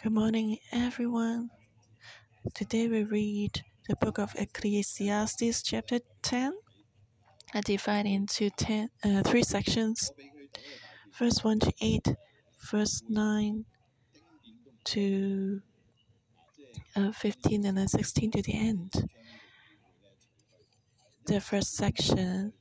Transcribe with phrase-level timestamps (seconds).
[0.00, 1.50] Good morning, everyone.
[2.54, 6.52] Today we read the book of Ecclesiastes, chapter 10,
[7.54, 10.10] I divide into 10, uh, three sections
[11.18, 12.14] verse 1 to 8,
[12.70, 13.64] verse 9
[14.84, 15.60] to
[16.96, 19.08] uh, 15, and then 16 to the end.
[21.26, 22.52] The first section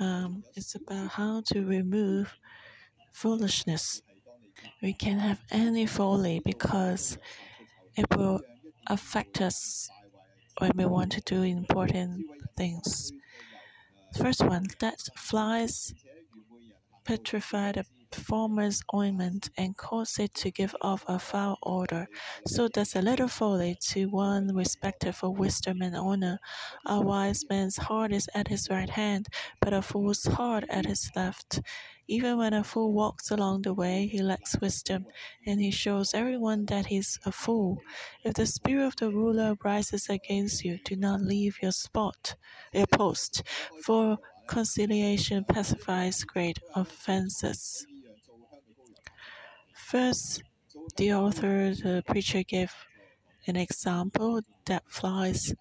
[0.00, 2.34] um, is about how to remove
[3.12, 4.02] foolishness.
[4.82, 7.18] We can't have any folly because
[7.96, 8.40] it will
[8.86, 9.88] affect us
[10.58, 12.24] when we want to do important
[12.56, 13.12] things.
[14.18, 15.94] First one, that flies
[17.04, 22.08] petrify the performer's ointment and cause it to give off a foul odor.
[22.46, 26.38] So does a little folly to one respected for wisdom and honor.
[26.86, 29.28] A wise man's heart is at his right hand,
[29.60, 31.60] but a fool's heart at his left.
[32.06, 35.06] Even when a fool walks along the way, he lacks wisdom,
[35.46, 37.78] and he shows everyone that he's a fool.
[38.24, 42.34] If the spirit of the ruler rises against you, do not leave your spot,
[42.72, 43.42] your post,
[43.84, 47.86] for conciliation pacifies great offenses.
[49.90, 50.44] First,
[50.98, 52.72] the author, the preacher, gave
[53.48, 55.52] an example that flies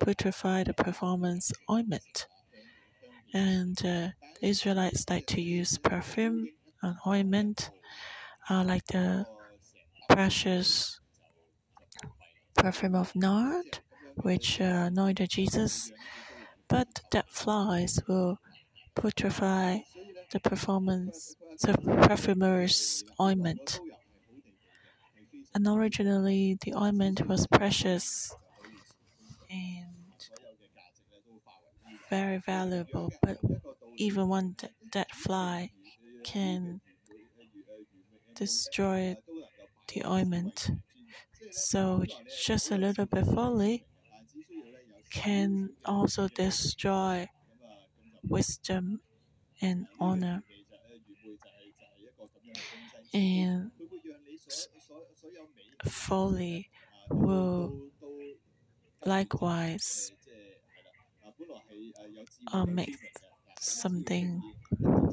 [0.00, 2.26] putrefy the performance ointment.
[3.32, 4.08] And uh,
[4.42, 6.48] Israelites like to use perfume
[6.82, 7.70] and ointment,
[8.50, 9.24] uh, like the
[10.08, 10.98] precious
[12.56, 13.78] perfume of nard,
[14.16, 15.92] which uh, anointed Jesus.
[16.66, 18.40] But that flies will
[18.96, 19.84] putrefy
[20.30, 21.72] the performance, the
[22.08, 23.80] perfumer's ointment.
[25.52, 28.32] And originally, the ointment was precious
[29.50, 30.28] and
[32.08, 33.38] very valuable, but
[33.96, 34.56] even one
[34.90, 35.70] dead fly
[36.24, 36.80] can
[38.34, 39.16] destroy
[39.88, 40.70] the ointment.
[41.50, 42.04] So
[42.46, 43.86] just a little bit folly
[45.10, 47.28] can also destroy
[48.22, 49.00] wisdom
[49.60, 50.42] and honor.
[53.12, 53.70] And
[55.84, 56.70] folly
[57.10, 57.90] will
[59.06, 60.12] likewise
[62.52, 62.96] uh, make
[63.58, 64.42] something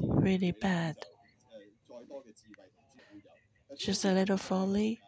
[0.00, 0.96] really bad.
[3.78, 5.00] Just a little folly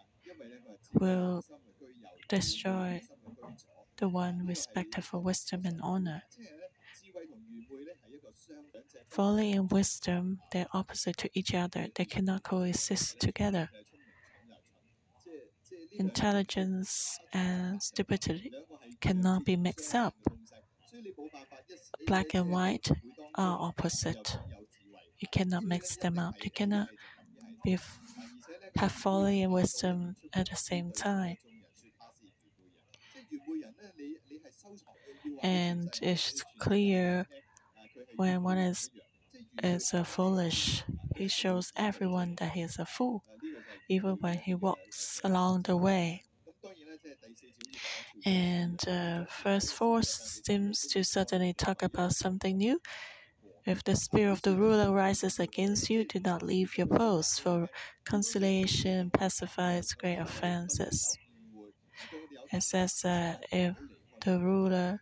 [0.92, 1.44] will
[2.28, 3.02] destroy
[3.98, 6.22] the one respected for wisdom and honor.
[9.08, 11.86] Folly and wisdom, they're opposite to each other.
[11.94, 13.70] They cannot coexist together.
[15.92, 18.52] Intelligence and stupidity
[19.00, 20.14] cannot be mixed up.
[22.06, 22.90] Black and white
[23.34, 24.38] are opposite.
[25.18, 26.34] You cannot mix them up.
[26.44, 26.88] You cannot
[27.64, 27.78] be
[28.76, 31.36] have folly and wisdom at the same time.
[35.42, 37.26] And it's clear
[38.16, 38.90] when one is
[39.62, 40.84] is a foolish,
[41.16, 43.24] he shows everyone that he is a fool,
[43.88, 46.24] even when he walks along the way.
[48.24, 52.80] And uh, verse 4 seems to suddenly talk about something new.
[53.66, 57.68] If the spirit of the ruler rises against you, do not leave your post, for
[58.04, 61.18] conciliation pacifies great offenses.
[62.52, 63.76] It says that if
[64.24, 65.00] the ruler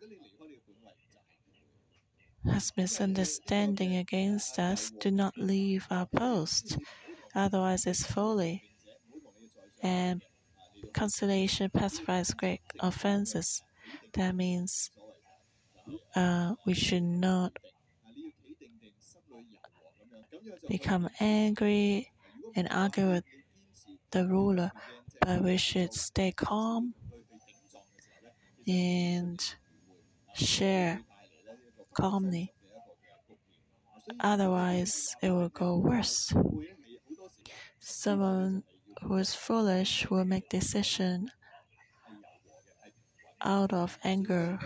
[2.45, 6.79] has misunderstanding against us, do not leave our post,
[7.35, 8.63] otherwise it's folly.
[9.85, 10.25] And
[10.95, 13.63] conciliation pacifies great offenses.
[14.15, 14.91] That means
[16.15, 17.59] uh, we should not
[20.69, 22.13] become angry
[22.55, 23.25] and argue with
[24.13, 24.73] the ruler,
[25.21, 26.95] but we should stay calm
[28.67, 29.55] and
[30.35, 31.03] share
[31.95, 32.53] calmly.
[34.21, 36.33] Otherwise, it will go worse.
[37.79, 38.63] Someone
[39.03, 41.31] who is foolish will make decision
[43.43, 44.59] out of anger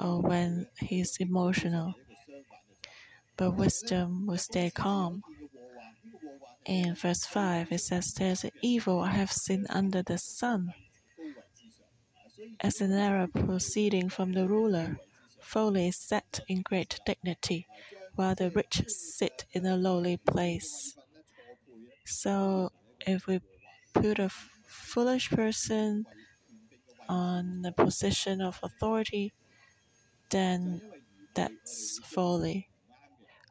[0.00, 1.94] or when he's emotional.
[3.36, 5.22] But wisdom will stay calm.
[6.64, 10.74] In verse 5, it says, There's an evil I have seen under the sun,
[12.60, 14.98] as an error proceeding from the ruler.
[15.40, 17.66] Folly is set in great dignity,
[18.14, 20.96] while the rich sit in a lowly place.
[22.04, 22.72] So,
[23.06, 23.40] if we
[23.94, 26.06] put a foolish person
[27.08, 29.32] on the position of authority,
[30.30, 30.82] then
[31.34, 32.68] that's folly.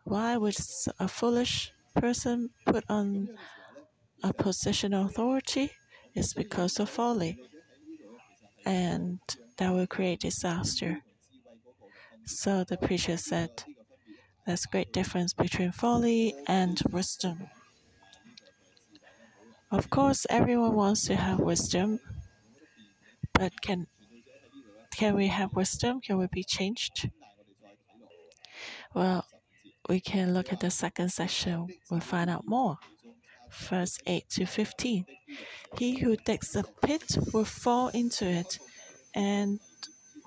[0.04, 0.58] Why would
[1.00, 3.30] a foolish person put on
[4.24, 5.72] a position of authority?
[6.16, 7.40] It's because of folly,
[8.66, 9.20] and
[9.58, 11.02] that will create disaster.
[12.28, 13.64] So the preacher said,
[14.46, 17.48] There's great difference between folly and wisdom.
[19.72, 22.02] Of course, everyone wants to have wisdom,
[23.34, 23.88] but can
[24.94, 26.02] can we have wisdom?
[26.02, 27.10] Can we be changed?
[28.94, 29.26] Well,
[29.88, 31.68] we can look at the second section.
[31.90, 32.78] We'll find out more.
[33.50, 35.06] Verse 8 to 15.
[35.78, 38.60] He who digs a pit will fall into it,
[39.16, 39.62] and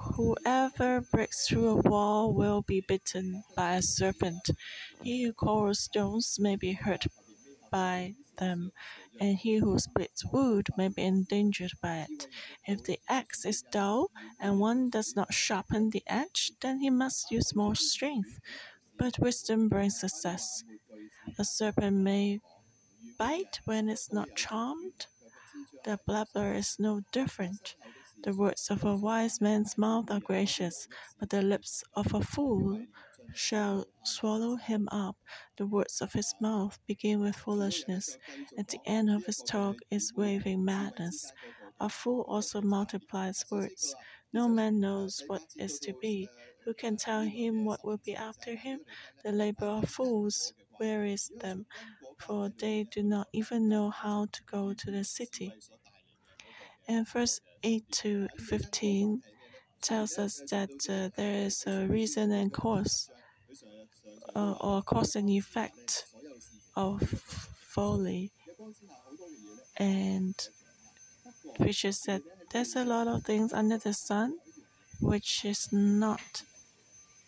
[0.01, 4.51] whoever breaks through a wall will be bitten by a serpent.
[5.03, 7.07] He who quarrels stones may be hurt
[7.71, 8.73] by them,
[9.21, 12.29] and he who splits wood may be endangered by it.
[12.67, 14.11] If the axe is dull
[14.41, 18.41] and one does not sharpen the edge, then he must use more strength.
[18.99, 20.65] But wisdom brings success.
[21.39, 22.41] A serpent may
[23.19, 25.07] bite when it's not charmed.
[25.85, 27.77] The blabber is no different.
[28.23, 30.89] The words of a wise man's mouth are gracious,
[31.19, 32.87] but the lips of a fool
[33.35, 35.17] shall swallow him up.
[35.57, 38.17] The words of his mouth begin with foolishness,
[38.57, 41.33] at the end of his talk is waving madness.
[41.81, 43.95] A fool also multiplies words.
[44.33, 46.29] No man knows what is to be.
[46.65, 48.81] Who can tell him what will be after him?
[49.25, 51.67] The labor of fools wearies them,
[52.19, 55.53] for they do not even know how to go to the city.
[56.89, 59.23] And verse 8 to 15
[59.81, 63.11] tells us that uh, there is a reason and cause
[64.35, 66.05] uh, or cause and effect
[66.77, 68.33] of folly.
[69.79, 70.49] And
[71.55, 72.23] preacher said
[72.53, 74.39] there's a lot of things under the sun
[75.01, 76.43] which is not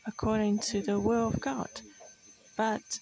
[0.07, 1.71] according to the will of God.
[2.57, 3.01] But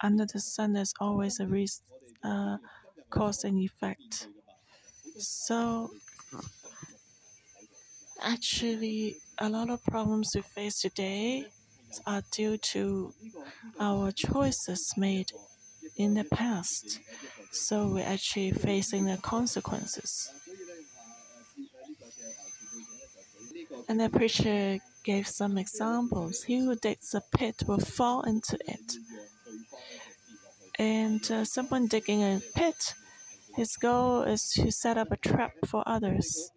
[0.00, 1.84] under the sun, there's always a reason,
[2.24, 2.58] uh,
[3.10, 4.28] cause and effect.
[5.18, 5.90] So,
[8.22, 11.46] actually, a lot of problems we face today
[12.06, 13.12] are due to
[13.80, 15.32] our choices made
[15.96, 17.00] in the past.
[17.52, 20.30] So we're actually facing the consequences.
[23.88, 26.42] And the preacher gave some examples.
[26.44, 28.94] He who digs a pit will fall into it.
[30.78, 32.94] And uh, someone digging a pit,
[33.54, 36.50] his goal is to set up a trap for others.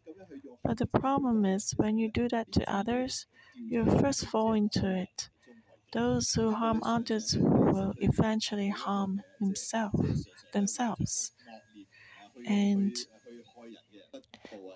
[0.69, 3.25] But the problem is when you do that to others,
[3.55, 5.29] you first fall into it.
[5.93, 10.27] Those who harm others will eventually harm themselves.
[10.53, 11.31] themselves.
[12.45, 12.95] And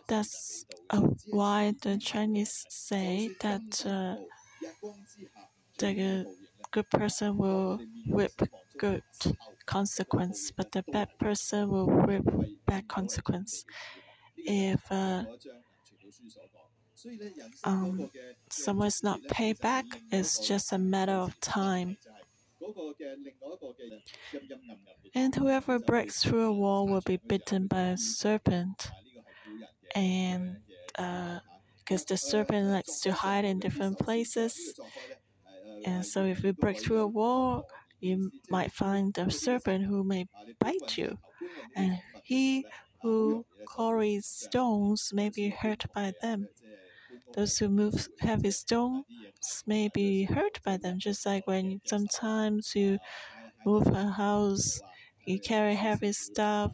[0.07, 4.15] that's uh, why the Chinese say that uh,
[5.77, 6.25] the
[6.71, 8.41] good person will reap
[8.77, 9.03] good
[9.65, 12.23] consequence, but the bad person will reap
[12.65, 13.65] bad consequence.
[14.37, 15.25] If uh,
[17.63, 18.09] um,
[18.49, 21.97] someone is not paid back, it's just a matter of time.
[25.15, 28.89] And whoever breaks through a wall will be bitten by a serpent.
[29.95, 30.57] And
[30.95, 34.79] because uh, the serpent likes to hide in different places.
[35.85, 37.67] And so if you break through a wall,
[37.99, 40.25] you might find a serpent who may
[40.59, 41.17] bite you.
[41.75, 42.65] And he
[43.01, 46.47] who quarries stones may be hurt by them.
[47.33, 49.05] Those who move heavy stones
[49.65, 52.99] may be hurt by them, just like when sometimes you
[53.65, 54.81] move a house,
[55.25, 56.73] you carry heavy stuff,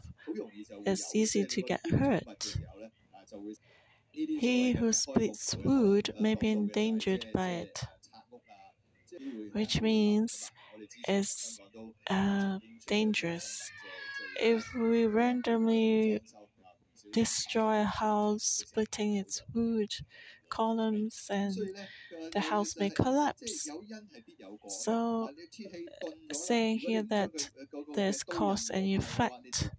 [0.86, 2.56] it's easy to get hurt.
[4.12, 7.82] He who splits wood may be endangered by it,
[9.52, 10.50] which means
[11.08, 11.60] it's
[12.08, 13.70] uh, dangerous.
[14.40, 16.20] If we randomly
[17.12, 19.92] destroy a house, splitting its wood
[20.50, 21.56] columns, and
[22.32, 23.68] the house may collapse.
[24.68, 25.30] So,
[26.02, 27.50] uh, saying here that
[27.94, 29.70] there's cause and effect.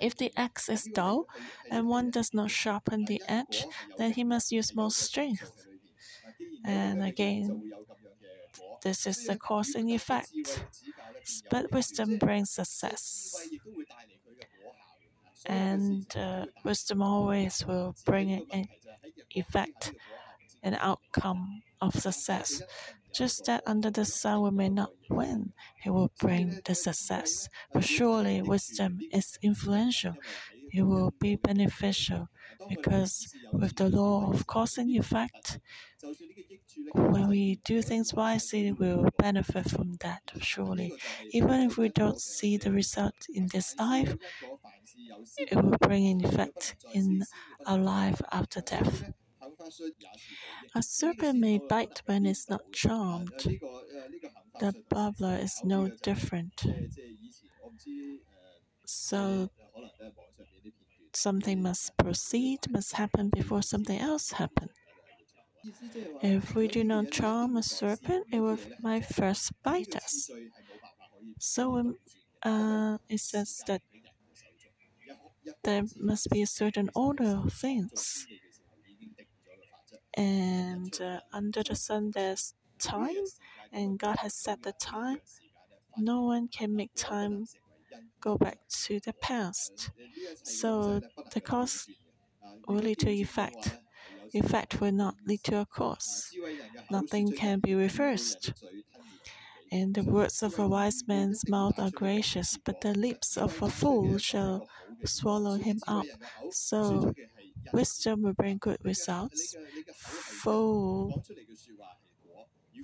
[0.00, 1.26] If the axe is dull
[1.70, 3.66] and one does not sharpen the edge,
[3.96, 5.66] then he must use more strength.
[6.64, 7.72] And again,
[8.82, 10.64] this is the cause and effect.
[11.50, 13.48] But wisdom brings success.
[15.46, 18.66] And uh, wisdom always will bring an
[19.30, 19.92] effect.
[20.62, 22.62] an outcome of success.
[23.14, 27.48] Just that under the sun we may not win, He will bring the success.
[27.72, 30.16] But surely wisdom is influential.
[30.72, 32.28] It will be beneficial
[32.68, 35.60] because with the law of cause and effect,
[36.94, 40.94] when we do things wisely, we will benefit from that, surely.
[41.30, 44.16] Even if we don't see the result in this life,
[45.38, 47.24] it will bring an effect in
[47.66, 49.12] our life after death.
[50.74, 53.32] A serpent may bite when it's not charmed.
[54.58, 56.64] The babbler is no different.
[58.86, 59.50] So
[61.14, 64.70] something must proceed, must happen before something else happens.
[66.22, 70.28] If we do not charm a serpent, it will might first bite us.
[71.38, 71.96] So um,
[72.42, 73.82] uh, it says that
[75.64, 78.26] there must be a certain order of things.
[80.16, 83.24] And uh, under the sun, there's time,
[83.72, 85.18] and God has set the time.
[85.96, 87.46] No one can make time
[88.20, 89.90] go back to the past.
[90.42, 91.88] So the cause
[92.68, 93.78] will lead to effect.
[94.34, 96.32] Effect will not lead to a cause.
[96.90, 98.52] Nothing can be reversed.
[99.74, 103.68] And the words of a wise man's mouth are gracious, but the lips of a
[103.68, 104.68] fool shall
[105.04, 106.06] swallow him up.
[106.50, 107.12] So
[107.72, 109.56] wisdom will bring good results.
[109.96, 111.24] Fool,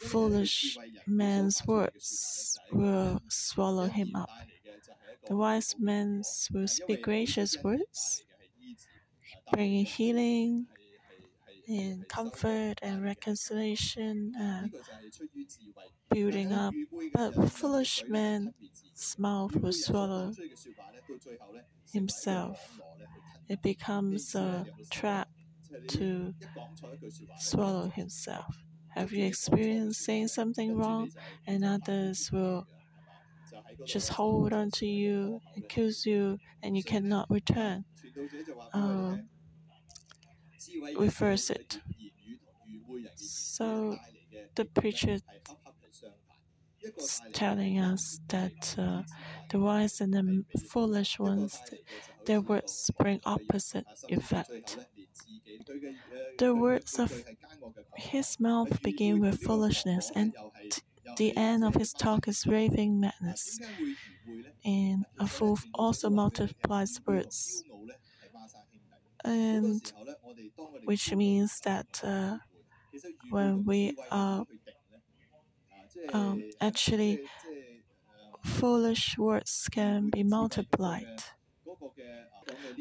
[0.01, 4.31] foolish man's words will swallow him up.
[5.29, 8.25] The wise man will speak gracious words,
[9.53, 10.67] bringing healing
[11.79, 14.73] and comfort and reconciliation and
[16.11, 16.75] building up.
[17.13, 20.33] But foolish man's mouth will swallow
[21.93, 22.81] himself.
[23.49, 25.29] It becomes a trap
[25.89, 26.35] to
[27.39, 28.57] swallow himself.
[28.95, 31.11] Have you experienced saying something wrong
[31.47, 32.67] and others will
[33.85, 37.85] just hold on to you, accuse you, and you cannot return.
[38.73, 39.17] Uh,
[40.99, 41.81] reverse it.
[43.17, 43.99] So
[44.57, 45.19] the preacher
[46.83, 49.03] is telling us that uh,
[49.51, 51.61] the wise and the foolish ones,
[52.27, 54.79] their words bring opposite effect.
[56.39, 57.25] The words of
[57.97, 60.35] his mouth begin with foolishness, and
[61.17, 63.59] the end of his talk is raving madness.
[64.65, 67.63] And a fool also multiplies words.
[69.25, 69.93] And
[70.85, 72.39] which means that uh,
[73.31, 74.47] when we are
[76.13, 77.21] um, actually
[78.45, 81.09] foolish words can be multiplied.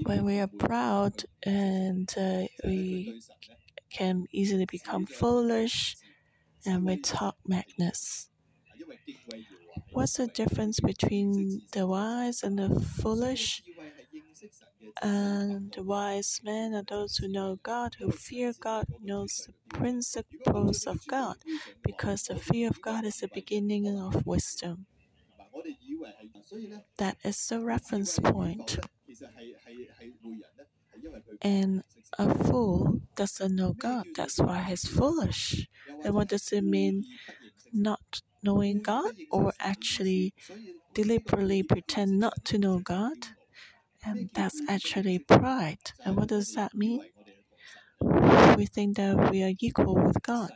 [0.03, 3.15] When we are proud and uh, we
[3.91, 5.97] can easily become foolish
[6.65, 8.29] and we talk madness.
[9.91, 13.61] What's the difference between the wise and the foolish?
[15.01, 21.05] And wise men are those who know God, who fear God, knows the principles of
[21.07, 21.37] God,
[21.83, 24.85] because the fear of God is the beginning of wisdom.
[26.97, 28.79] That is the reference point.
[31.41, 31.83] And
[32.17, 34.07] a fool doesn't know God.
[34.15, 35.67] That's why he's foolish.
[36.03, 37.05] And what does it mean
[37.73, 40.33] not knowing God or actually
[40.93, 43.17] deliberately pretend not to know God?
[44.05, 45.93] And that's actually pride.
[46.03, 47.01] And what does that mean?
[48.57, 50.51] We think that we are equal with God.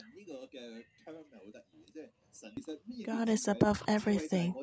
[3.06, 4.56] God is above everything.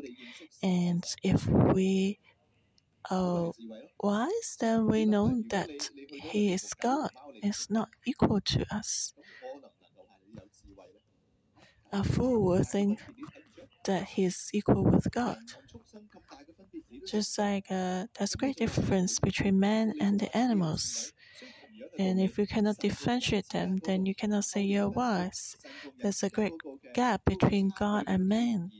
[0.63, 2.19] And if we
[3.11, 3.53] are
[4.03, 7.11] wise, then we know that He is God,
[7.43, 9.15] is not equal to us.
[11.93, 13.01] A fool will think
[13.85, 15.39] that he is equal with God.
[17.07, 21.13] Just like uh, there's a great difference between man and the animals.
[21.99, 25.57] And if you cannot differentiate them, then you cannot say you're wise.
[26.01, 26.53] There's a great
[26.95, 28.71] gap between God and man.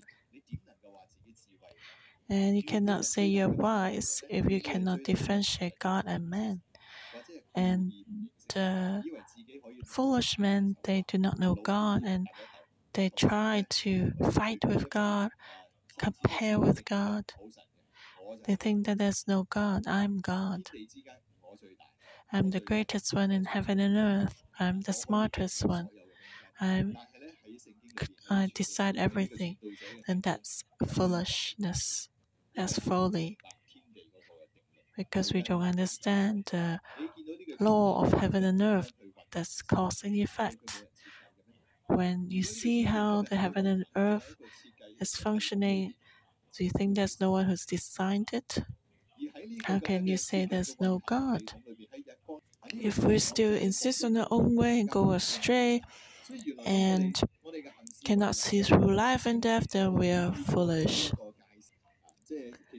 [2.29, 6.63] And you cannot say you're wise if you cannot differentiate God and man.
[7.55, 7.93] And
[8.55, 9.03] the
[9.87, 12.29] foolish men, they do not know God and
[12.95, 15.31] they try to fight with God,
[15.99, 17.25] compare with God.
[18.45, 19.87] They think that there's no God.
[19.87, 20.71] I'm God.
[22.33, 24.43] I'm the greatest one in heaven and earth.
[24.59, 25.89] I'm the smartest one.
[26.61, 26.97] I'm,
[28.29, 29.57] I decide everything.
[30.07, 32.09] And that's foolishness.
[32.57, 33.39] That's folly.
[34.97, 36.81] Because we don't understand the
[37.59, 38.93] law of heaven and earth
[39.31, 40.85] that's cause and effect.
[41.91, 44.37] When you see how the heaven and earth
[45.01, 45.95] is functioning,
[46.57, 48.59] do you think there's no one who's designed it?
[49.65, 51.53] How can you say there's no God?
[52.73, 55.83] If we still insist on our own way and go astray
[56.65, 57.21] and
[58.05, 61.13] cannot see through life and death, then we are foolish.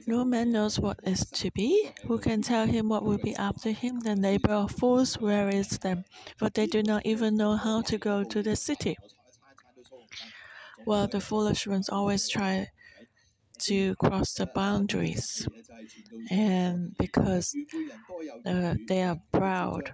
[0.06, 1.90] No man knows what is to be.
[2.04, 3.98] Who can tell him what will be after him?
[4.00, 6.04] The labor of fools wearies them,
[6.36, 8.96] for they do not even know how to go to the city.
[10.84, 12.68] Well, the foolish ones always try
[13.60, 15.46] to cross the boundaries,
[16.30, 17.54] and because
[18.46, 19.92] uh, they are proud,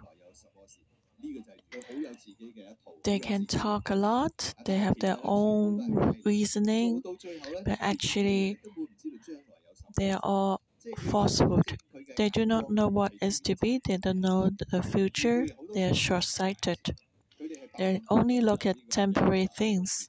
[3.04, 7.02] they can talk a lot, they have their own reasoning,
[7.64, 8.58] but actually,
[9.98, 10.60] they are all
[10.98, 11.78] falsehood.
[12.16, 15.94] They do not know what is to be, they don't know the future, they are
[15.94, 16.96] short sighted.
[17.78, 20.08] They only look at temporary things.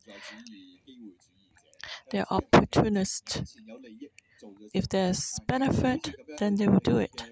[2.11, 3.57] They're opportunists.
[4.73, 7.23] If there's benefit, then they will do it.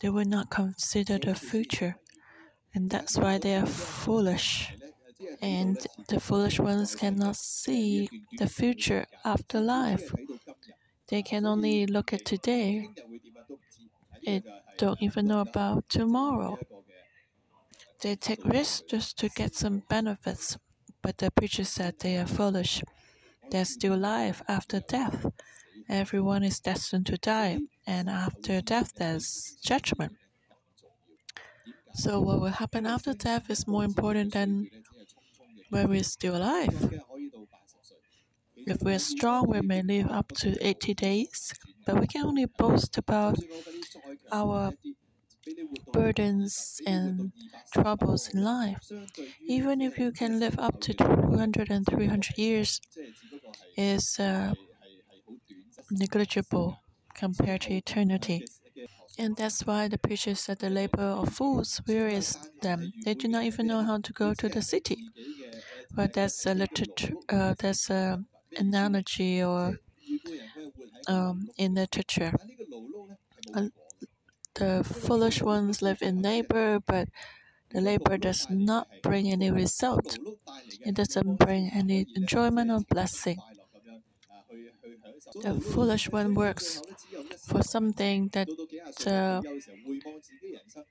[0.00, 1.96] They will not consider the future,
[2.74, 4.74] and that's why they are foolish.
[5.40, 5.78] And
[6.08, 10.12] the foolish ones cannot see the future after life.
[11.08, 12.88] They can only look at today.
[14.24, 14.42] They
[14.78, 16.58] don't even know about tomorrow.
[18.02, 20.58] They take risks just to get some benefits.
[21.00, 22.82] But the preacher said they are foolish.
[23.50, 25.26] There's still life after death.
[25.88, 30.16] Everyone is destined to die, and after death, there's judgment.
[31.94, 34.68] So, what will happen after death is more important than
[35.70, 37.00] when we're still alive.
[38.66, 41.52] If we're strong, we may live up to 80 days,
[41.84, 43.38] but we can only boast about
[44.32, 44.72] our
[45.92, 47.32] burdens and
[47.72, 48.90] troubles in life.
[49.46, 52.80] Even if you can live up to 200 and 300 years,
[53.76, 54.54] is uh,
[55.90, 56.78] negligible
[57.14, 58.44] compared to eternity.
[59.18, 62.92] And that's why the preacher said the labor of fools wearies them.
[63.04, 64.98] They do not even know how to go to the city.
[65.94, 68.24] But that's a literature, uh, that's a
[68.56, 69.78] analogy or
[71.08, 72.32] um, in literature
[74.54, 77.08] the foolish ones live in labor, but
[77.70, 80.18] the labor does not bring any result.
[80.84, 83.38] It doesn't bring any enjoyment or blessing.
[85.42, 86.80] The foolish one works
[87.46, 88.48] for something that
[89.06, 89.42] uh,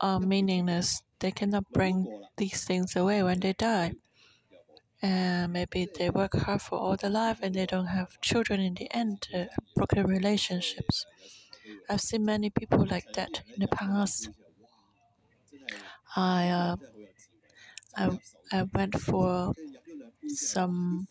[0.01, 1.01] are meaningless.
[1.19, 3.93] They cannot bring these things away when they die.
[5.01, 8.75] And maybe they work hard for all their life and they don't have children in
[8.75, 11.05] the end, uh, broken relationships.
[11.89, 14.29] I've seen many people like that in the past.
[16.15, 16.75] I uh,
[17.95, 18.09] I,
[18.51, 19.53] I went for
[20.27, 21.07] some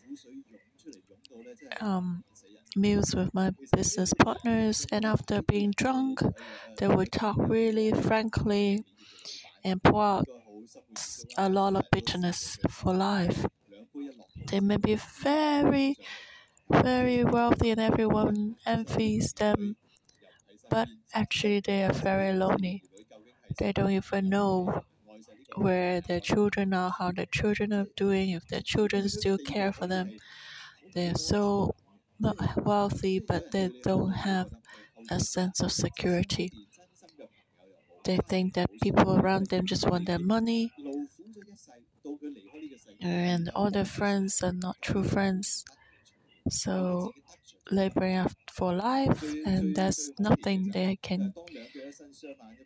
[1.79, 2.23] um,
[2.75, 6.21] meals with my business partners, and after being drunk,
[6.77, 8.83] they would talk really frankly
[9.63, 10.25] and pour out
[11.37, 13.45] a lot of bitterness for life.
[14.47, 15.95] They may be very,
[16.71, 19.77] very wealthy, and everyone envies them
[20.69, 22.83] but actually they are very lonely.
[23.59, 24.83] They don't even know
[25.55, 29.87] where their children are, how their children are doing, if their children still care for
[29.87, 30.17] them.
[30.93, 31.75] They're so
[32.57, 34.53] wealthy, but they don't have
[35.09, 36.51] a sense of security.
[38.03, 40.71] They think that people around them just want their money,
[43.01, 45.65] and all the friends are not true friends.
[46.49, 47.13] So
[47.71, 51.33] laboring for life, and there's nothing they can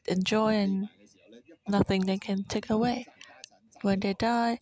[0.07, 0.89] enjoy and
[1.67, 3.07] nothing they can take away.
[3.81, 4.59] When they die,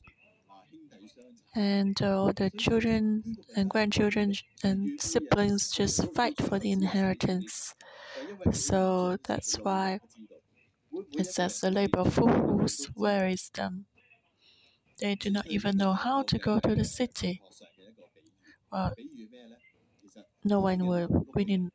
[1.55, 7.75] and all the children and grandchildren and siblings just fight for the inheritance.
[8.51, 9.99] So that's why
[11.17, 13.85] it says the labor of fools worries them.
[15.03, 17.43] They do not even know how to go to the city.
[18.71, 18.93] Well,
[20.43, 21.69] no one will really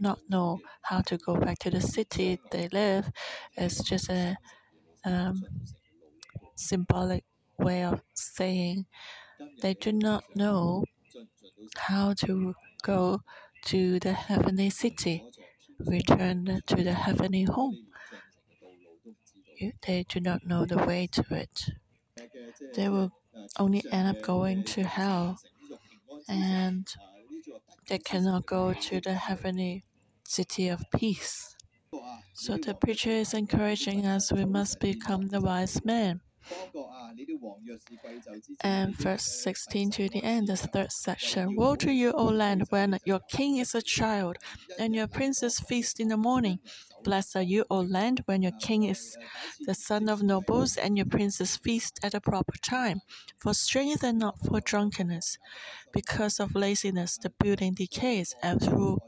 [0.00, 3.10] not know how to go back to the city they live.
[3.56, 4.36] It's just a
[5.04, 5.44] um,
[6.54, 7.24] symbolic
[7.58, 8.86] way of saying
[9.62, 10.84] they do not know
[11.76, 13.22] how to go
[13.66, 15.24] to the heavenly city,
[15.80, 17.78] return to the heavenly home.
[19.86, 21.70] They do not know the way to it.
[22.74, 23.12] They will
[23.58, 25.38] only end up going to hell.
[26.28, 26.86] And
[27.88, 29.84] they cannot go to the heavenly
[30.24, 31.56] city of peace.
[32.34, 36.20] So the preacher is encouraging us we must become the wise man.
[38.62, 41.54] And verse 16 to the end, the third section.
[41.56, 44.36] Woe to you, O land, when your king is a child,
[44.78, 46.58] and your princes feast in the morning.
[47.02, 49.16] Blessed are you, O land, when your king is
[49.66, 53.00] the son of nobles, and your princes feast at a proper time,
[53.38, 55.38] for strength and not for drunkenness.
[55.92, 58.98] Because of laziness, the building decays, and through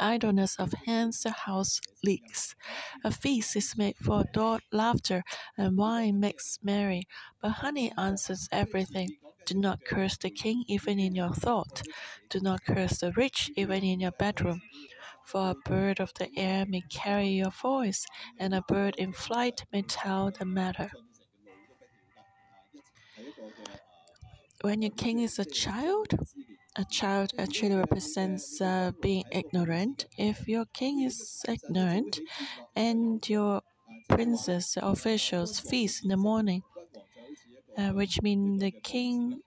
[0.00, 2.54] idleness of hands the house leaks.
[3.04, 5.22] A feast is made for adult laughter,
[5.56, 7.08] and wine makes merry,
[7.42, 9.10] but honey answers everything.
[9.46, 11.82] Do not curse the king even in your thought.
[12.28, 14.62] Do not curse the rich even in your bedroom.
[15.26, 18.06] For a bird of the air may carry your voice,
[18.38, 20.90] and a bird in flight may tell the matter.
[24.60, 26.14] When your king is a child,
[26.76, 30.06] a child actually represents uh, being ignorant.
[30.16, 32.20] If your king is ignorant
[32.76, 33.62] and your
[34.08, 36.62] princes, officials, feast in the morning,
[37.76, 39.40] uh, which means the king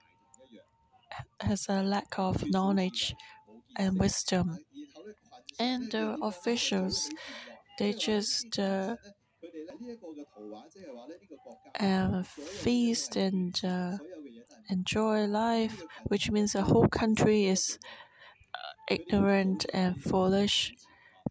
[1.40, 3.16] has a lack of knowledge
[3.76, 4.60] and wisdom.
[5.60, 7.12] And the officials,
[7.78, 8.98] they just uh,
[11.80, 13.98] uh, feast and uh,
[14.70, 17.80] enjoy life, which means the whole country is
[18.56, 20.74] uh, ignorant and foolish,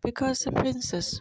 [0.03, 1.21] because the princes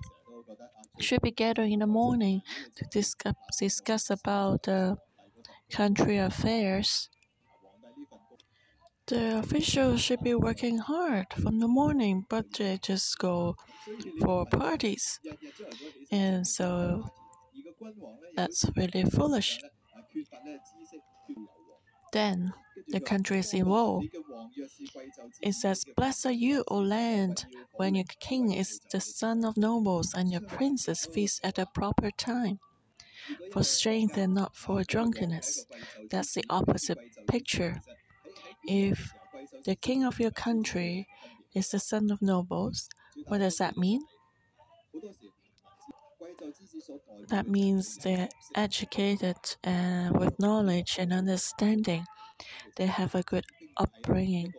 [1.00, 2.41] should be gathering in the morning
[2.76, 4.98] to discuss, discuss about the
[5.72, 7.10] country affairs.
[9.08, 13.56] The officials should be working hard from the morning, but they just go
[14.22, 15.20] for parties.
[16.12, 17.10] And so
[18.36, 19.60] that's really foolish.
[22.12, 22.54] Then
[22.89, 24.02] the country is in war.
[25.41, 27.46] It says, Blessed are you, O land,
[27.78, 32.12] when your king is the son of nobles and your princes feast at a proper
[32.12, 32.60] time.
[33.52, 35.65] For strength and not for drunkenness.
[36.10, 37.82] That's the opposite picture.
[38.68, 39.14] If
[39.66, 41.08] the king of your country
[41.54, 42.90] is the son of nobles,
[43.28, 44.02] what does that mean?
[47.30, 52.06] That means they're educated and with knowledge and understanding.
[52.78, 53.46] They have a good
[53.78, 54.54] upbringing.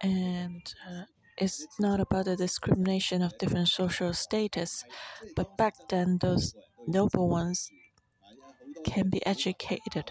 [0.00, 1.04] And uh,
[1.36, 4.84] it's not about the discrimination of different social status,
[5.34, 6.54] but back then those
[6.86, 7.70] noble ones
[8.84, 10.10] can be educated.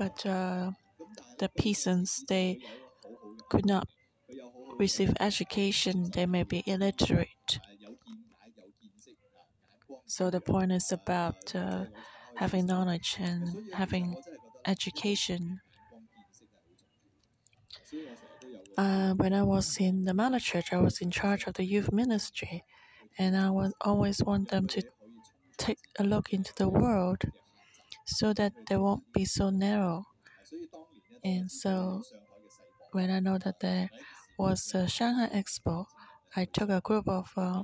[0.00, 0.72] But uh,
[1.38, 2.58] the peasants, they
[3.50, 3.88] could not
[4.78, 7.60] receive education, they may be illiterate.
[10.06, 11.86] So the point is about uh,
[12.36, 14.16] having knowledge and having
[14.66, 15.60] education.
[18.76, 21.92] Uh, when I was in the Mother Church, I was in charge of the youth
[21.92, 22.64] ministry,
[23.18, 24.82] and I would always want them to
[25.58, 27.24] take a look into the world
[28.18, 30.06] so that they won't be so narrow.
[31.24, 32.02] And so,
[32.92, 33.90] when I know that there
[34.38, 35.86] was a Shanghai Expo,
[36.36, 37.62] I took a group of uh,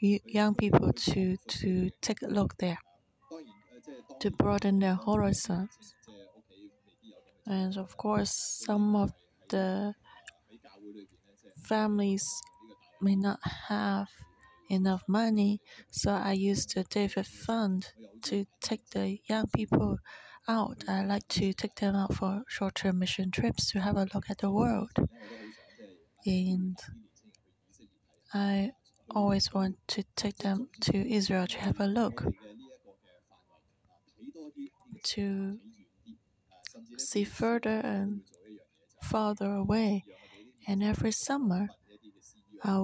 [0.00, 2.78] young people to, to take a look there,
[4.20, 5.94] to broaden their horizons.
[7.46, 8.32] And of course,
[8.66, 9.12] some of
[9.48, 9.94] the
[11.62, 12.24] families
[13.00, 14.08] may not have
[14.72, 19.98] enough money, so I used the David Fund to take the young people
[20.48, 20.84] out.
[20.88, 24.30] I like to take them out for short term mission trips to have a look
[24.30, 24.96] at the world.
[26.24, 26.78] And
[28.32, 28.72] I
[29.10, 32.24] always want to take them to Israel to have a look,
[35.04, 35.58] to
[36.98, 38.22] see further and
[39.02, 40.04] farther away.
[40.66, 41.68] And every summer,
[42.62, 42.78] I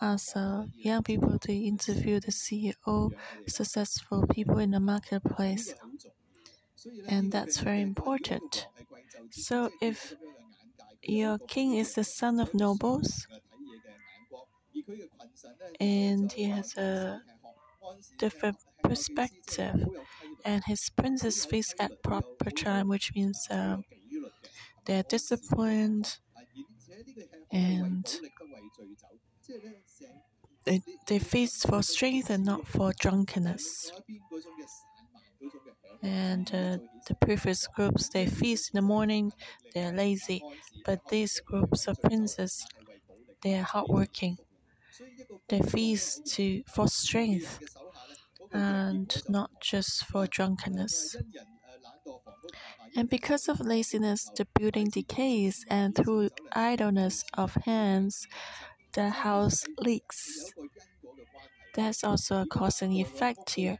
[0.00, 3.12] ask uh, young people to interview the CEO,
[3.46, 5.74] successful people in the marketplace.
[7.08, 8.66] And that's very important.
[9.30, 10.14] So if
[11.02, 13.26] your king is the son of nobles,
[15.78, 17.22] and he has a
[18.18, 19.86] different perspective.
[20.44, 23.84] And his princes feast at proper time, which means um,
[24.86, 26.18] they're disciplined
[27.52, 28.20] and
[30.64, 33.92] they, they feast for strength and not for drunkenness.
[36.02, 39.32] And uh, the previous groups, they feast in the morning,
[39.74, 40.42] they're lazy.
[40.84, 42.66] But these groups of princes,
[43.42, 44.38] they are hardworking
[45.48, 47.60] they feast to for strength
[48.52, 51.16] and not just for drunkenness.
[52.96, 58.26] And because of laziness, the building decays, and through idleness of hands,
[58.92, 60.52] the house leaks.
[61.74, 63.78] There's also a cause and effect here.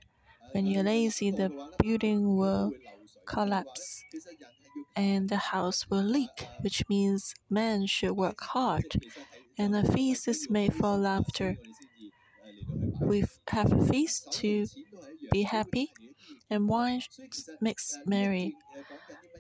[0.52, 2.72] When you're lazy, the building will
[3.26, 4.04] collapse
[4.96, 8.86] and the house will leak, which means men should work hard.
[9.58, 11.56] And a feast is made for laughter.
[13.00, 14.66] We have a feast to
[15.32, 15.92] be happy,
[16.50, 17.02] and wine
[17.60, 18.56] makes merry.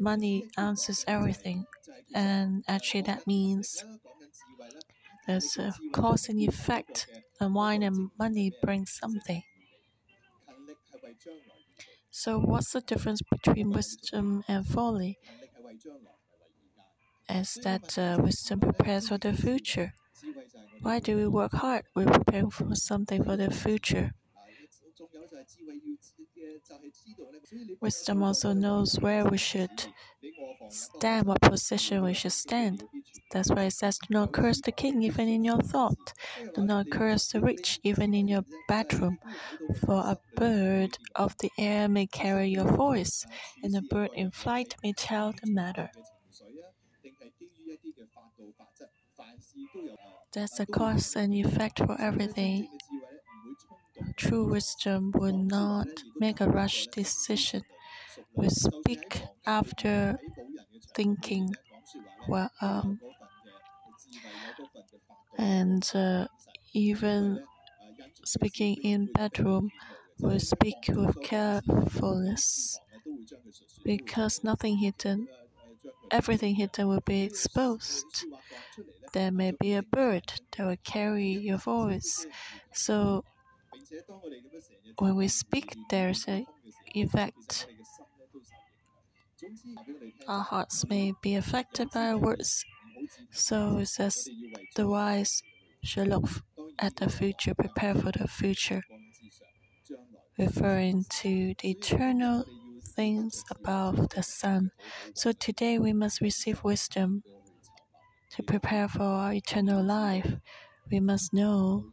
[0.00, 1.66] Money answers everything,
[2.14, 3.84] and actually, that means
[5.30, 7.06] there's a cause and effect,
[7.40, 9.42] wine and money bring something.
[12.12, 15.18] So, what's the difference between wisdom and folly?
[17.30, 19.94] Is that uh, wisdom prepares for the future.
[20.80, 21.84] Why do we work hard?
[21.94, 24.12] We're preparing for something for the future.
[27.80, 29.86] Wisdom also knows where we should
[30.68, 32.84] stand, what position we should stand.
[33.32, 36.12] That's why it says, Do not curse the king even in your thought.
[36.54, 39.18] Do not curse the rich even in your bedroom.
[39.84, 43.24] For a bird of the air may carry your voice,
[43.62, 45.90] and a bird in flight may tell the matter.
[50.32, 52.68] There's a cause and effect for everything.
[54.16, 55.88] True wisdom will not
[56.20, 57.64] make a rush decision.
[58.34, 60.18] We speak after
[60.94, 61.54] thinking.
[62.28, 63.00] Well, um,
[65.38, 66.26] and uh,
[66.72, 67.44] even
[68.24, 69.70] speaking in bedroom,
[70.20, 72.78] we speak with carefulness
[73.84, 75.28] because nothing hidden,
[76.10, 78.26] everything hidden will be exposed.
[79.12, 82.26] There may be a bird that will carry your voice.
[82.72, 83.24] So
[84.98, 86.46] when we speak, there's an
[86.94, 87.66] effect.
[90.28, 92.64] Our hearts may be affected by our words.
[93.30, 94.28] So it says
[94.76, 95.42] the wise
[95.82, 96.28] should look
[96.78, 98.82] at the future, prepare for the future,
[100.38, 102.44] referring to the eternal
[102.84, 104.70] things above the sun.
[105.14, 107.22] So today we must receive wisdom
[108.32, 110.36] to prepare for our eternal life.
[110.90, 111.84] We must know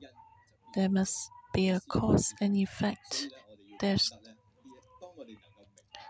[0.75, 1.15] there must
[1.58, 3.30] be a cause and effect.
[3.80, 4.12] There's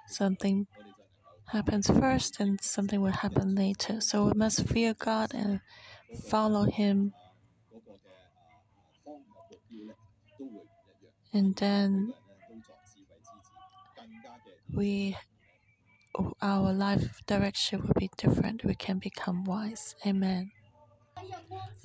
[0.09, 0.67] something
[1.53, 4.01] happens first and something will happen later.
[4.01, 5.61] So we must fear God and
[6.27, 7.13] follow Him.
[11.31, 12.13] And then
[14.73, 15.15] we
[16.41, 18.65] our life direction will be different.
[18.65, 19.95] We can become wise.
[20.05, 20.51] Amen.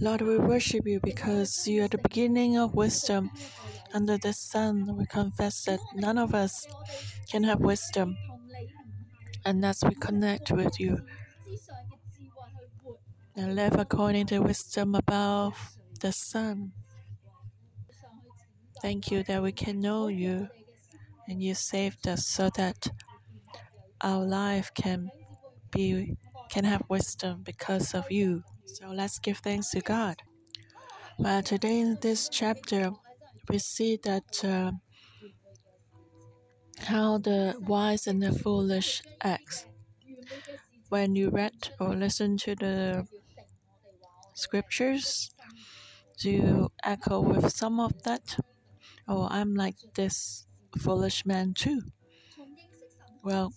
[0.01, 3.31] Lord, we worship you because you are the beginning of wisdom.
[3.95, 6.67] Under the sun, we confess that none of us
[7.31, 8.17] can have wisdom
[9.45, 10.99] unless we connect with you
[13.37, 16.73] and live according to wisdom above the sun.
[18.81, 20.49] Thank you that we can know you
[21.29, 22.89] and you saved us so that
[24.01, 25.11] our life can
[25.71, 26.17] be
[26.51, 28.43] can have wisdom because of you.
[28.67, 30.23] So let's give thanks to God.
[31.19, 32.91] Well, today in this chapter,
[33.49, 34.73] we see that uh,
[36.79, 39.67] how the wise and the foolish act.
[40.89, 43.07] When you read or listen to the
[44.35, 45.31] scriptures,
[46.19, 48.39] do you echo with some of that?
[49.09, 50.47] Oh, I'm like this
[50.79, 51.83] foolish man too.
[53.23, 53.53] Well,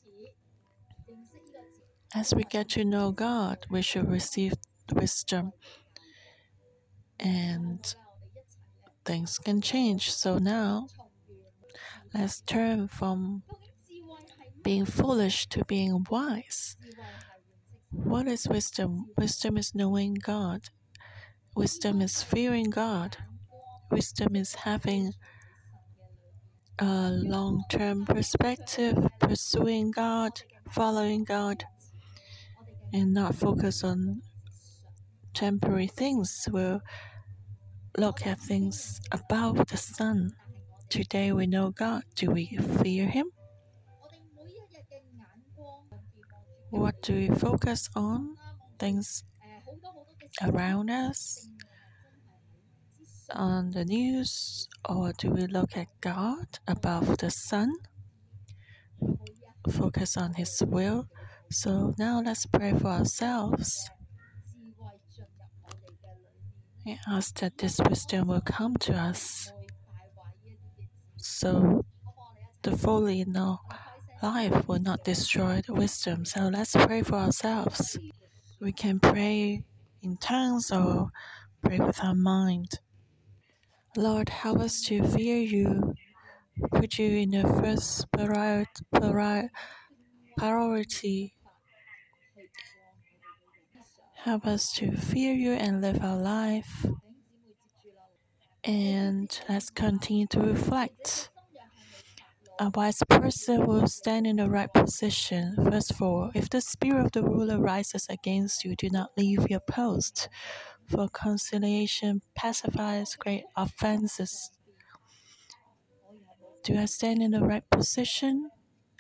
[2.13, 4.54] as we get to know God, we should receive
[4.93, 5.52] wisdom
[7.19, 7.95] and
[9.06, 10.12] things can change.
[10.12, 10.88] So now,
[12.13, 13.43] let's turn from
[14.63, 16.76] being foolish to being wise.
[17.91, 19.06] What is wisdom?
[19.17, 20.62] Wisdom is knowing God.
[21.56, 23.17] Wisdom is fearing God.
[23.91, 25.13] Wisdom is having
[26.80, 30.32] a long term perspective, pursuing God,
[30.71, 31.63] following God
[32.93, 34.21] and not focus on
[35.36, 36.48] temporary things.
[36.52, 36.82] We'll
[37.98, 40.32] look at things above the sun.
[40.89, 42.04] Today we know God.
[42.15, 43.28] Do we fear Him?
[46.71, 48.36] What do we focus on?
[48.80, 49.24] Things
[50.41, 51.48] around us,
[53.34, 57.71] on the news, or do we look at God above the sun?
[59.69, 61.08] Focus on His will
[61.52, 63.89] so now let's pray for ourselves.
[66.86, 69.52] We ask that this wisdom will come to us.
[71.17, 71.84] So
[72.62, 73.60] the folly in our
[74.21, 76.26] life will not destroy the wisdom.
[76.26, 77.98] So let's pray for ourselves.
[78.62, 79.63] We can pray
[80.04, 81.10] in tongues or
[81.63, 82.80] pray with our mind.
[83.98, 85.95] Lord, help us to fear you
[86.71, 88.06] put you in the first
[90.38, 91.35] priority.
[94.26, 96.88] Help us to fear you and live our life.
[98.64, 101.30] And let's continue to reflect.
[102.60, 105.56] A wise person will stand in the right position.
[105.70, 109.48] First of all, if the spirit of the ruler rises against you, do not leave
[109.48, 110.28] your post,
[110.90, 114.50] for conciliation pacifies great offenses.
[116.64, 118.50] Do I stand in the right position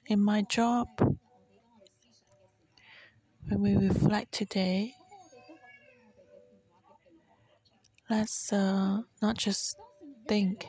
[0.05, 0.87] in my job?
[3.47, 4.93] When we reflect today,
[8.09, 9.75] let's uh, not just
[10.27, 10.67] think,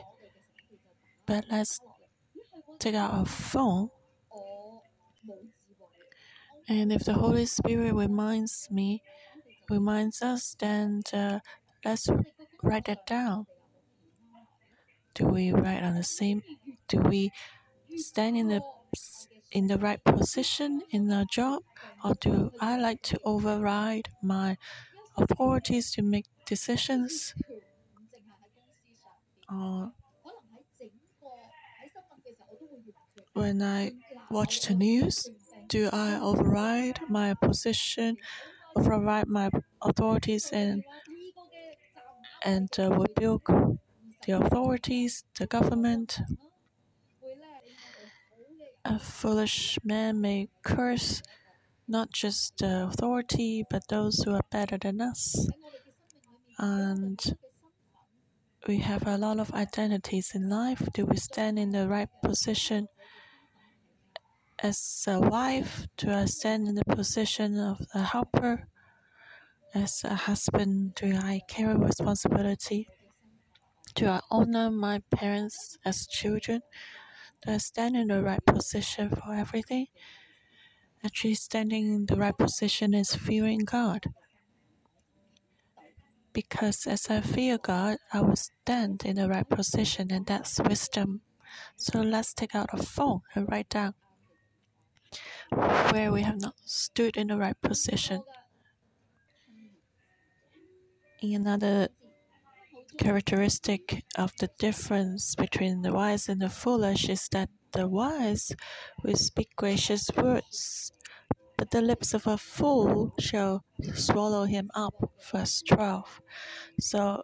[1.25, 1.79] but let's
[2.79, 3.89] take out our phone.
[6.69, 9.01] And if the Holy Spirit reminds me,
[9.69, 11.39] reminds us, then uh,
[11.85, 12.09] let's
[12.61, 13.45] write that down.
[15.13, 16.43] Do we write on the same?
[16.87, 17.31] Do we
[17.95, 18.61] stand in the
[19.51, 21.63] in the right position in our job,
[22.03, 24.57] or do I like to override my
[25.17, 27.35] authorities to make decisions?
[29.49, 29.87] Uh,
[33.33, 33.93] when I
[34.29, 35.29] watch the news,
[35.69, 38.17] do I override my position,
[38.75, 39.49] override my
[39.81, 40.83] authorities, and
[42.43, 43.47] and uh, rebuke
[44.25, 46.19] the authorities, the government?
[48.85, 51.21] A foolish man may curse
[51.87, 55.47] not just the authority, but those who are better than us.
[56.59, 57.19] And
[58.67, 60.81] we have a lot of identities in life.
[60.93, 62.87] Do we stand in the right position
[64.59, 65.85] as a wife?
[65.97, 68.67] Do I stand in the position of a helper?
[69.75, 72.87] As a husband, do I carry responsibility?
[73.95, 76.61] Do I honor my parents as children?
[77.45, 79.87] Do I stand in the right position for everything?
[81.05, 84.07] Actually, standing in the right position is fearing God.
[86.37, 91.21] Because as I fear God, I will stand in the right position, and that's wisdom.
[91.77, 93.95] So let's take out a phone and write down
[95.89, 98.21] where we have not stood in the right position.
[101.23, 101.87] Another
[102.99, 108.51] characteristic of the difference between the wise and the foolish is that the wise
[109.01, 110.91] will speak gracious words,
[111.57, 114.93] but the lips of a fool shall swallow him up.
[115.31, 116.21] Verse 12.
[116.79, 117.23] So,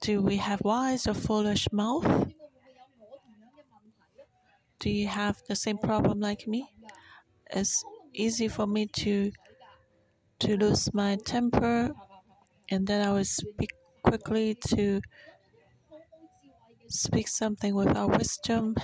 [0.00, 2.32] do we have wise or foolish mouth?
[4.78, 6.72] Do you have the same problem like me?
[7.50, 9.32] It's easy for me to
[10.40, 11.92] to lose my temper
[12.70, 15.02] and then I will speak quickly to
[16.88, 18.74] speak something without wisdom,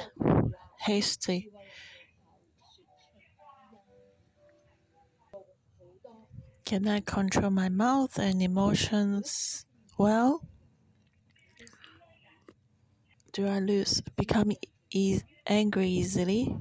[0.81, 1.51] hasty.
[6.67, 9.65] Can I control my mouth and emotions
[9.97, 10.43] well?
[13.33, 14.51] Do I lose, become
[14.91, 16.57] e angry easily?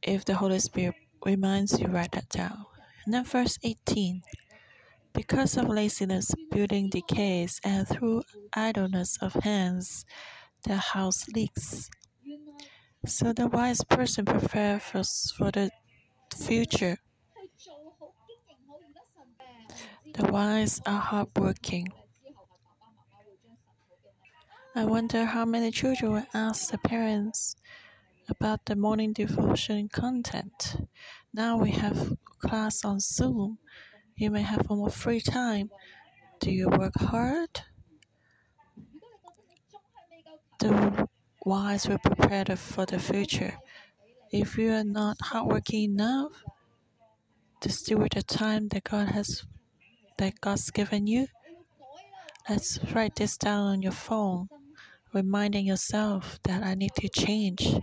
[0.00, 0.94] If the Holy Spirit
[1.26, 2.64] reminds you, write that down.
[3.04, 4.22] And then verse 18.
[5.12, 10.04] Because of laziness, building decays, and through idleness of hands,
[10.62, 11.90] the house leaks.
[13.04, 15.02] So the wise person prepares for,
[15.36, 15.70] for the
[16.36, 16.98] future.
[20.14, 21.88] The wise are hardworking.
[24.76, 27.56] I wonder how many children will ask their parents
[28.28, 30.86] about the morning devotion content.
[31.32, 33.58] Now we have class on Zoom.
[34.14, 35.70] You may have more free time.
[36.38, 37.62] Do you work hard?
[40.60, 41.08] The
[41.44, 43.58] wise will prepare for the future.
[44.30, 46.44] If you are not hardworking enough
[47.62, 49.44] to steward the time that God has
[50.18, 51.26] that God's given you,
[52.48, 54.48] let's write this down on your phone,
[55.12, 57.76] reminding yourself that I need to change.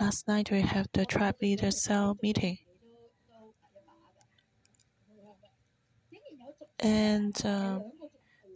[0.00, 2.58] Last night we have the tribe leader cell meeting.
[6.80, 7.78] And uh,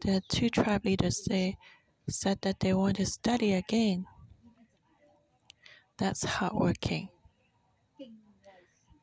[0.03, 1.57] the two tribe leaders they
[2.09, 4.07] said that they want to study again.
[5.97, 7.09] That's hardworking.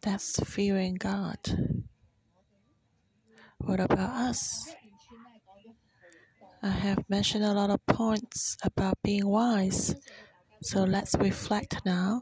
[0.02, 1.40] That's fearing God.
[3.60, 4.70] What about us?
[6.62, 9.96] I have mentioned a lot of points about being wise.
[10.64, 12.22] So let's reflect now.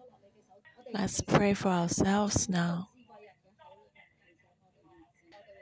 [0.94, 2.90] Let's pray for ourselves now.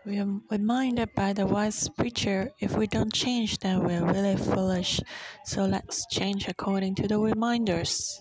[0.04, 5.00] We are reminded by the wise preacher if we don't change, then we're really foolish.
[5.46, 8.20] So let's change according to the reminders.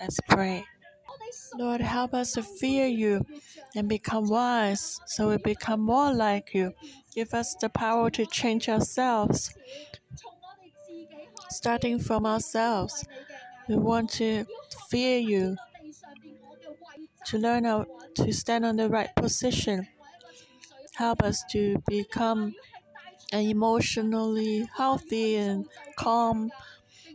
[0.00, 0.64] Let's pray.
[1.56, 3.24] Lord, help us to fear you
[3.74, 6.74] and become wise so we become more like you.
[7.14, 9.54] Give us the power to change ourselves,
[11.50, 13.04] starting from ourselves.
[13.68, 14.46] We want to
[14.90, 15.56] fear you,
[17.26, 19.86] to learn how to stand on the right position.
[20.96, 22.52] Help us to become
[23.32, 26.50] an emotionally healthy and calm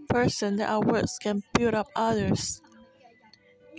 [0.09, 2.61] person that our words can build up others.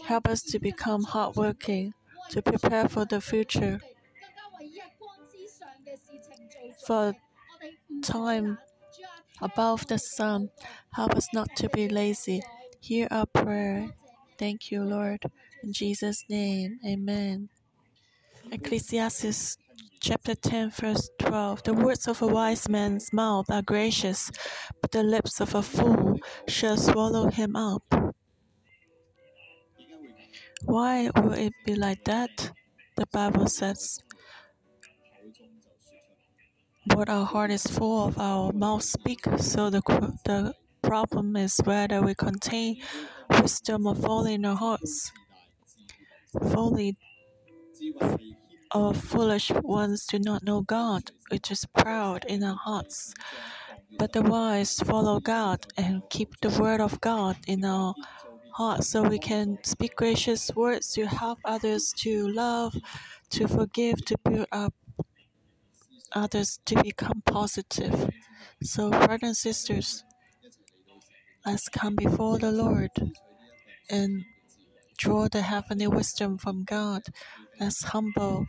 [0.04, 1.94] Help us to become hardworking,
[2.30, 3.80] to prepare for the future.
[6.86, 7.14] For
[8.02, 8.58] time
[9.40, 10.50] above the sun,
[10.94, 12.42] help us not to be lazy.
[12.80, 13.94] Hear our prayer.
[14.38, 15.22] Thank you, Lord.
[15.62, 17.48] In Jesus' name, amen.
[18.50, 19.56] Ecclesiastes
[20.00, 24.30] chapter 10, verse 12 The words of a wise man's mouth are gracious,
[24.80, 28.11] but the lips of a fool shall swallow him up.
[30.64, 32.52] Why will it be like that?
[32.96, 33.98] The Bible says,
[36.94, 39.24] What our heart is full of, our mouth speak.
[39.38, 39.82] So the,
[40.24, 42.82] the problem is whether we contain
[43.30, 45.12] wisdom or folly in our hearts.
[46.50, 46.96] Folly
[48.74, 53.14] or foolish ones do not know God, which is proud in our hearts.
[53.98, 57.94] But the wise follow God and keep the word of God in our
[58.52, 62.74] heart so we can speak gracious words to help others to love,
[63.30, 64.74] to forgive, to build up
[66.14, 68.10] others to become positive.
[68.62, 70.04] So, brothers and sisters,
[71.46, 72.90] let's come before the Lord
[73.90, 74.24] and
[74.96, 77.02] draw the heavenly wisdom from God.
[77.58, 78.46] Let's humble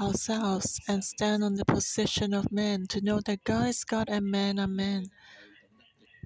[0.00, 4.26] ourselves and stand on the position of man to know that God is God and
[4.26, 5.06] man are man,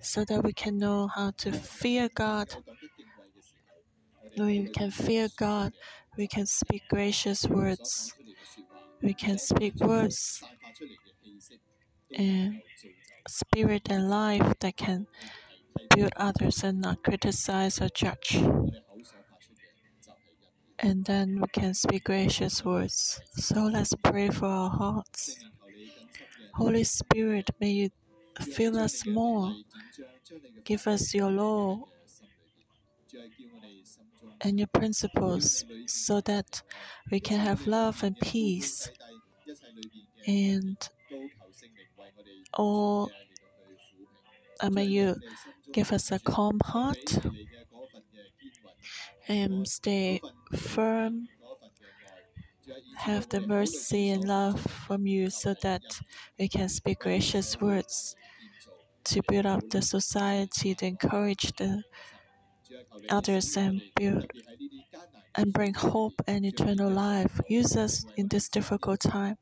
[0.03, 2.57] so that we can know how to fear God
[4.39, 5.72] we can fear God.
[6.16, 8.14] We can speak gracious words.
[9.03, 10.43] We can speak words
[12.14, 12.61] and
[13.28, 15.07] spirit and life that can
[15.95, 18.43] build others and not criticize or judge.
[20.78, 23.20] And then we can speak gracious words.
[23.35, 25.45] So let's pray for our hearts.
[26.55, 27.91] Holy Spirit, may you
[28.41, 29.55] fill us more.
[30.64, 31.85] Give us your law
[34.43, 36.62] and your principles so that
[37.11, 38.91] we can have love and peace
[40.26, 40.88] and
[42.55, 43.11] all
[44.62, 45.16] and may you
[45.72, 47.18] give us a calm heart
[49.28, 50.20] and stay
[50.57, 51.28] firm
[52.97, 55.82] have the mercy and love from you so that
[56.38, 58.14] we can speak gracious words
[59.05, 61.82] to build up the society to encourage the
[63.09, 64.26] others and build
[65.37, 67.41] and bring hope and eternal life.
[67.49, 69.37] Use us in this difficult time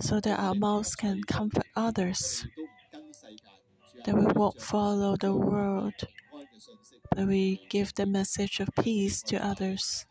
[0.00, 2.46] so that our mouths can comfort others.
[4.04, 5.94] That we won't follow the world,
[7.10, 10.06] but we give the message of peace to others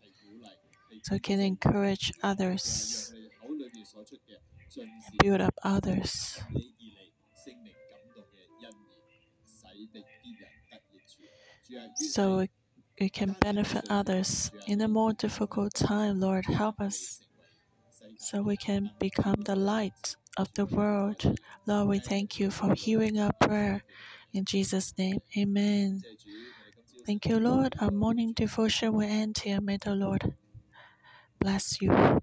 [1.03, 3.13] so we can encourage others,
[5.19, 6.41] build up others.
[11.95, 12.45] So
[12.99, 16.19] we can benefit others in a more difficult time.
[16.19, 17.21] Lord, help us
[18.17, 21.37] so we can become the light of the world.
[21.65, 23.83] Lord, we thank you for hearing our prayer.
[24.33, 26.03] In Jesus' name, amen.
[27.05, 27.75] Thank you, Lord.
[27.79, 29.61] Our morning devotion will end here.
[29.61, 30.33] May the Lord
[31.39, 32.22] bless you.